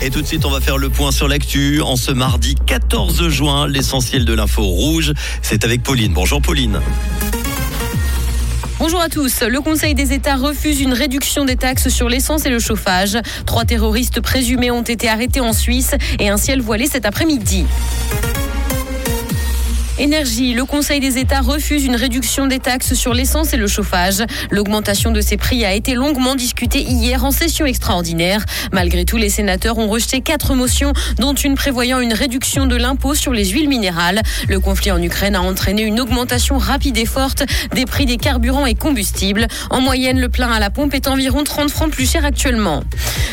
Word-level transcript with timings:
Et 0.00 0.10
tout 0.10 0.22
de 0.22 0.26
suite, 0.26 0.44
on 0.44 0.50
va 0.50 0.60
faire 0.60 0.78
le 0.78 0.90
point 0.90 1.10
sur 1.10 1.26
l'actu. 1.26 1.82
En 1.82 1.96
ce 1.96 2.12
mardi 2.12 2.54
14 2.66 3.28
juin, 3.28 3.66
l'essentiel 3.66 4.24
de 4.24 4.32
l'info 4.32 4.62
rouge, 4.62 5.12
c'est 5.42 5.64
avec 5.64 5.82
Pauline. 5.82 6.12
Bonjour 6.12 6.40
Pauline. 6.40 6.80
Bonjour 8.78 9.00
à 9.00 9.08
tous. 9.08 9.42
Le 9.42 9.60
Conseil 9.60 9.96
des 9.96 10.12
États 10.12 10.36
refuse 10.36 10.80
une 10.80 10.92
réduction 10.92 11.44
des 11.44 11.56
taxes 11.56 11.88
sur 11.88 12.08
l'essence 12.08 12.46
et 12.46 12.50
le 12.50 12.60
chauffage. 12.60 13.18
Trois 13.44 13.64
terroristes 13.64 14.20
présumés 14.20 14.70
ont 14.70 14.82
été 14.82 15.08
arrêtés 15.08 15.40
en 15.40 15.52
Suisse 15.52 15.96
et 16.20 16.28
un 16.28 16.36
ciel 16.36 16.62
voilé 16.62 16.86
cet 16.86 17.04
après-midi. 17.04 17.66
Énergie, 20.00 20.54
le 20.54 20.64
Conseil 20.64 21.00
des 21.00 21.18
États 21.18 21.40
refuse 21.40 21.84
une 21.84 21.96
réduction 21.96 22.46
des 22.46 22.60
taxes 22.60 22.94
sur 22.94 23.14
l'essence 23.14 23.52
et 23.52 23.56
le 23.56 23.66
chauffage. 23.66 24.22
L'augmentation 24.48 25.10
de 25.10 25.20
ces 25.20 25.36
prix 25.36 25.64
a 25.64 25.74
été 25.74 25.94
longuement 25.94 26.36
discutée 26.36 26.82
hier 26.82 27.24
en 27.24 27.32
session 27.32 27.66
extraordinaire. 27.66 28.44
Malgré 28.70 29.04
tout, 29.04 29.16
les 29.16 29.28
sénateurs 29.28 29.76
ont 29.78 29.88
rejeté 29.88 30.20
quatre 30.20 30.54
motions, 30.54 30.92
dont 31.18 31.34
une 31.34 31.56
prévoyant 31.56 31.98
une 31.98 32.12
réduction 32.12 32.66
de 32.66 32.76
l'impôt 32.76 33.16
sur 33.16 33.32
les 33.32 33.46
huiles 33.46 33.68
minérales. 33.68 34.22
Le 34.48 34.60
conflit 34.60 34.92
en 34.92 35.02
Ukraine 35.02 35.34
a 35.34 35.42
entraîné 35.42 35.82
une 35.82 35.98
augmentation 35.98 36.58
rapide 36.58 36.96
et 36.96 37.04
forte 37.04 37.42
des 37.74 37.84
prix 37.84 38.06
des 38.06 38.18
carburants 38.18 38.66
et 38.66 38.76
combustibles. 38.76 39.48
En 39.68 39.80
moyenne, 39.80 40.20
le 40.20 40.28
plein 40.28 40.52
à 40.52 40.60
la 40.60 40.70
pompe 40.70 40.94
est 40.94 41.08
environ 41.08 41.42
30 41.42 41.70
francs 41.70 41.90
plus 41.90 42.08
cher 42.08 42.24
actuellement. 42.24 42.84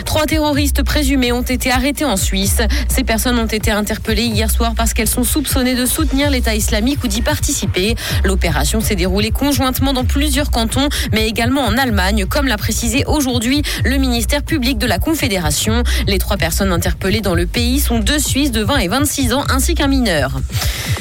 Trois 0.04 0.26
terroristes 0.26 0.82
présumés 0.82 1.32
ont 1.32 1.44
été 1.44 1.70
arrêtés 1.70 2.06
en 2.06 2.18
Suisse. 2.18 2.58
Ces 2.90 3.04
personnes 3.04 3.38
ont 3.38 3.46
été 3.46 3.70
interpellées 3.70 4.26
hier 4.26 4.50
soir 4.50 4.74
parce 4.76 4.96
qu'elles 4.96 5.08
sont 5.08 5.24
soupçonnées 5.24 5.76
de 5.76 5.86
soutenir 5.86 6.32
l'État 6.32 6.55
islamique 6.56 7.04
ou 7.04 7.08
d'y 7.08 7.22
participer. 7.22 7.96
L'opération 8.24 8.82
s'est 8.82 8.96
déroulée 8.96 9.32
conjointement 9.32 9.94
dans 9.94 10.06
plusieurs 10.06 10.52
cantons, 10.52 10.90
mais 11.12 11.28
également 11.28 11.62
en 11.62 11.78
Allemagne, 11.78 12.26
comme 12.26 12.48
l'a 12.48 12.58
précisé 12.58 13.04
aujourd'hui 13.06 13.62
le 13.84 13.98
ministère 13.98 14.44
public 14.44 14.78
de 14.78 14.88
la 14.88 15.00
Confédération. 15.00 15.84
Les 16.08 16.18
trois 16.18 16.38
personnes 16.38 16.72
interpellées 16.72 17.22
dans 17.22 17.36
le 17.36 17.46
pays 17.46 17.80
sont 17.80 18.00
deux 18.00 18.20
Suisses 18.20 18.52
de 18.52 18.64
20 18.64 18.78
et 18.78 18.88
26 18.88 19.34
ans 19.34 19.44
ainsi 19.50 19.76
qu'un 19.76 19.88
mineur. 19.88 20.32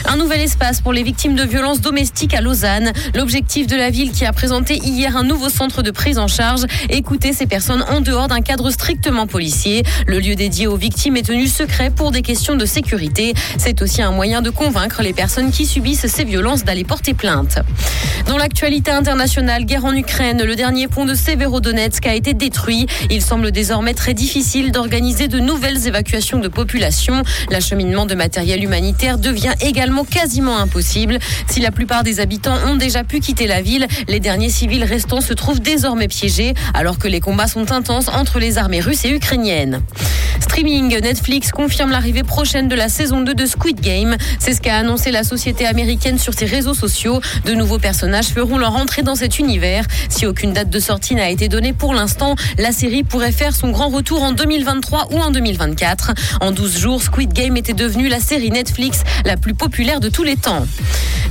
Un 0.07 0.17
nouvel 0.17 0.41
espace 0.41 0.81
pour 0.81 0.93
les 0.93 1.03
victimes 1.03 1.35
de 1.35 1.45
violences 1.45 1.81
domestiques 1.81 2.35
à 2.35 2.41
Lausanne. 2.41 2.93
L'objectif 3.15 3.67
de 3.67 3.75
la 3.75 3.91
ville 3.91 4.13
qui 4.13 4.27
a 4.27 4.33
présenté 4.33 4.77
hier 4.77 5.17
un 5.17 5.25
nouveau 5.25 5.49
centre 5.49 5.83
de 5.83 5.91
prise 5.91 6.19
en 6.19 6.29
charge, 6.29 6.65
écouter 6.91 7.33
ces 7.33 7.47
personnes 7.47 7.85
en 7.89 8.01
dehors 8.01 8.29
d'un 8.29 8.43
cadre 8.43 8.71
strictement 8.71 9.27
policier. 9.27 9.83
Le 10.07 10.19
lieu 10.19 10.35
dédié 10.35 10.67
aux 10.67 10.77
victimes 10.77 11.17
est 11.17 11.27
tenu 11.27 11.47
secret 11.47 11.91
pour 11.91 12.11
des 12.11 12.23
questions 12.23 12.55
de 12.55 12.67
sécurité. 12.67 13.33
C'est 13.59 13.81
aussi 13.81 14.03
un 14.03 14.13
moyen 14.13 14.43
de 14.43 14.51
convaincre 14.51 15.03
les 15.03 15.15
qui 15.51 15.67
subissent 15.67 16.07
ces 16.07 16.25
violences 16.25 16.65
d'aller 16.65 16.85
porter 16.85 17.15
plainte. 17.15 17.59
Dans 18.27 18.39
l'actualité 18.39 18.91
internationale, 18.91 19.65
guerre 19.65 19.85
en 19.85 19.95
Ukraine, 19.95 20.43
le 20.43 20.57
dernier 20.57 20.89
pont 20.89 21.05
de 21.05 21.15
Severodonetsk 21.15 22.07
a 22.07 22.15
été 22.15 22.35
détruit. 22.35 22.87
Il 23.11 23.23
semble 23.23 23.51
désormais 23.53 23.95
très 23.95 24.15
difficile 24.15 24.73
d'organiser 24.73 25.29
de 25.29 25.39
nouvelles 25.39 25.87
évacuations 25.87 26.39
de 26.39 26.49
population. 26.49 27.23
L'acheminement 27.51 28.07
de 28.07 28.15
matériel 28.15 28.65
humanitaire 28.65 29.19
devient 29.19 29.55
également 29.61 30.05
quasiment 30.05 30.59
impossible. 30.59 31.19
Si 31.49 31.61
la 31.61 31.71
plupart 31.71 32.03
des 32.03 32.21
habitants 32.21 32.57
ont 32.67 32.77
déjà 32.77 33.05
pu 33.05 33.21
quitter 33.21 33.47
la 33.47 33.61
ville, 33.61 33.87
les 34.09 34.21
derniers 34.21 34.51
civils 34.51 34.85
restants 34.85 35.21
se 35.21 35.35
trouvent 35.35 35.61
désormais 35.61 36.09
piégés 36.09 36.55
alors 36.73 36.99
que 36.99 37.09
les 37.09 37.21
combats 37.21 37.49
sont 37.49 37.73
intenses 37.73 38.09
entre 38.09 38.39
les 38.39 38.59
armées 38.59 38.81
russes 38.81 39.05
et 39.05 39.11
ukrainiennes. 39.11 39.83
Streaming, 40.55 41.01
Netflix 41.01 41.51
confirme 41.51 41.91
l'arrivée 41.91 42.23
prochaine 42.23 42.69
de 42.69 42.77
la 42.77 42.89
saison 42.89 43.23
2 43.23 43.35
de 43.35 43.45
Squid 43.45 43.81
Game. 43.81 44.17
C'est 44.39 44.55
ce 44.55 44.61
qu'a 44.61 44.77
annoncé 44.77 45.11
la 45.11 45.25
société 45.25 45.67
américaine 45.67 46.17
sur 46.17 46.33
ses 46.33 46.45
réseaux 46.45 46.75
sociaux. 46.75 47.21
De 47.45 47.55
nouveaux 47.55 47.81
personnages 47.81 48.29
feront 48.29 48.57
leur 48.57 48.77
entrée 48.77 49.03
dans 49.03 49.17
cet 49.17 49.41
univers. 49.41 49.85
Si 50.09 50.27
aucune 50.27 50.53
date 50.53 50.71
de 50.71 50.79
sortie 50.79 51.17
n'a 51.17 51.29
été 51.29 51.49
donnée 51.49 51.73
pour 51.73 51.93
l'instant, 51.93 52.37
la 52.57 52.71
série 52.71 53.03
pourrait 53.03 53.33
faire 53.33 53.53
son 53.53 53.71
grand 53.71 53.89
retour 53.89 54.23
en 54.23 54.31
2023 54.31 55.09
ou 55.11 55.19
en 55.19 55.33
2024. 55.33 56.13
En 56.41 56.53
12 56.53 56.79
jours, 56.79 57.03
Squid 57.03 57.33
Game 57.33 57.57
était 57.57 57.73
devenue 57.73 58.07
la 58.07 58.21
série 58.21 58.53
Netflix 58.53 59.03
la 59.25 59.37
plus 59.37 59.55
populaire 59.55 59.99
de 59.99 60.09
tous 60.09 60.23
les 60.23 60.37
temps. 60.37 60.65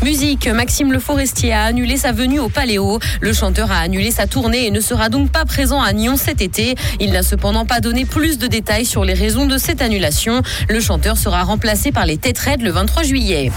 Musique, 0.04 0.50
Maxime 0.50 0.92
Le 0.92 1.00
Forestier 1.00 1.54
a 1.54 1.64
annulé 1.64 1.96
sa 1.96 2.12
venue 2.12 2.40
au 2.42 2.50
Paléo. 2.50 3.00
Le 3.22 3.32
chanteur 3.32 3.72
a 3.72 3.78
annulé 3.78 4.12
sa 4.12 4.28
tournée 4.28 4.68
et 4.68 4.72
ne 4.72 4.82
sera 4.82 5.08
donc 5.08 5.32
pas 5.32 5.46
présent 5.46 5.82
à 5.82 5.94
Nyon 5.94 6.18
cet 6.18 6.42
été. 6.42 6.76
Il 7.00 7.14
n'a 7.14 7.24
cependant 7.24 7.66
pas 7.66 7.80
donné 7.80 8.04
plus 8.04 8.38
de 8.38 8.48
détails 8.48 8.86
sur 8.86 9.06
les 9.06 9.14
raisons 9.14 9.46
de 9.46 9.58
cette 9.58 9.82
annulation. 9.82 10.42
Le 10.68 10.82
chanteur 10.82 11.16
sera 11.16 11.44
remplacé 11.44 11.94
par 11.94 12.06
les 12.06 12.18
Têtes 12.18 12.42
le 12.60 12.72
23 12.72 13.04
juillet. 13.04 13.50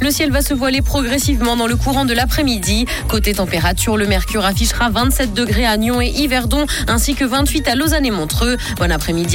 Le 0.00 0.10
ciel 0.10 0.30
va 0.30 0.42
se 0.42 0.52
voiler 0.52 0.82
progressivement 0.82 1.56
dans 1.56 1.66
le 1.66 1.76
courant 1.76 2.04
de 2.04 2.12
l'après-midi. 2.12 2.84
Côté 3.08 3.32
température, 3.32 3.96
le 3.96 4.06
mercure 4.06 4.44
affichera 4.44 4.90
27 4.90 5.32
degrés 5.32 5.64
à 5.64 5.78
Nyon 5.78 6.02
et 6.02 6.08
Yverdon, 6.08 6.66
ainsi 6.88 7.14
que 7.14 7.24
28 7.24 7.68
à 7.68 7.74
Lausanne 7.74 8.04
et 8.04 8.10
Montreux. 8.10 8.58
Bon 8.76 8.92
après-midi. 8.92 9.32